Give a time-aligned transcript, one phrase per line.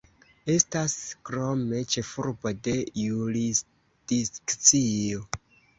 [0.53, 0.95] Estas
[1.29, 5.25] krome ĉefurbo de jurisdikcio.